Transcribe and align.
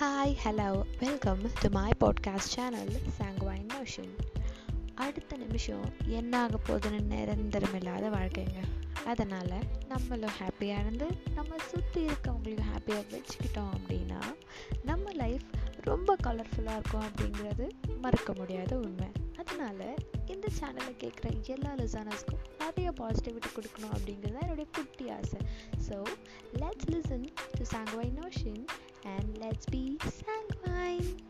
Hi 0.00 0.34
hello 0.44 0.84
welcome 0.98 1.40
to 1.60 1.68
my 1.70 1.90
podcast 2.00 2.52
channel 2.54 2.92
சாங்குவாயின் 3.18 3.70
motion 3.74 4.10
அடுத்த 4.94 5.36
நிமிஷம் 5.36 5.92
என்ன 6.06 6.40
ஆக 6.40 6.58
போகுதுன்னு 6.66 7.00
நிரந்தரம் 7.02 7.74
இல்லாத 7.74 8.08
வாழ்க்கைங்க. 8.08 8.60
அதனால் 9.04 9.54
நம்மளும் 9.88 10.36
ஹாப்பியாக 10.40 10.80
இருந்து 10.80 11.06
நம்ம 11.34 11.54
சுற்றி 11.66 12.06
இருக்கவங்களையும் 12.06 12.68
ஹாப்பியாக 12.72 13.04
வச்சுக்கிட்டோம் 13.14 13.72
அப்படின்னா 13.76 14.20
நம்ம 14.82 15.12
லைஃப் 15.12 15.46
ரொம்ப 15.80 16.16
கலர்ஃபுல்லாக 16.24 16.78
இருக்கும் 16.78 17.06
அப்படிங்கிறது 17.08 17.68
மறக்க 18.00 18.32
முடியாத 18.32 18.76
உண்மை. 18.76 19.12
அதனால் 19.36 19.94
இந்த 20.26 20.48
சேனலை 20.60 20.94
கேட்குற 20.98 21.46
எல்லா 21.46 21.72
லிசனர்ஸ்க்கும் 21.74 22.44
நிறைய 22.58 22.90
பாசிட்டிவிட்டி 22.90 23.52
கொடுக்கணும் 23.56 23.94
அப்படிங்கிறது 23.96 24.32
தான் 24.32 24.42
என்னுடைய 24.42 24.70
குட்டி 24.72 25.10
ஆசை. 25.10 25.40
So 25.88 26.02
let's 26.54 26.90
listen 26.90 27.26
to 27.52 27.64
sanguine 27.74 28.18
notion 28.22 28.64
let's 29.46 29.66
be 29.66 29.96
sanguine. 30.00 31.25